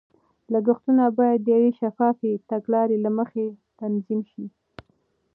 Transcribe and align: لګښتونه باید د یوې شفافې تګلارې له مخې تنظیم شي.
لګښتونه 0.53 1.03
باید 1.17 1.39
د 1.43 1.47
یوې 1.55 1.71
شفافې 1.79 2.31
تګلارې 2.49 2.97
له 3.05 3.09
مخې 3.17 3.45
تنظیم 3.79 4.21
شي. 4.31 4.45